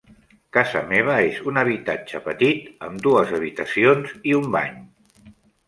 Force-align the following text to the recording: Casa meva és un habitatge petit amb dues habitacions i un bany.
Casa 0.55 0.79
meva 0.93 1.17
és 1.25 1.37
un 1.51 1.59
habitatge 1.63 2.23
petit 2.29 2.73
amb 2.89 3.05
dues 3.05 3.37
habitacions 3.39 4.19
i 4.33 4.37
un 4.43 4.51
bany. 4.59 4.85